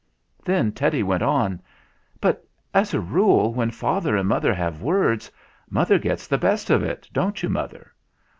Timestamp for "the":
6.25-6.39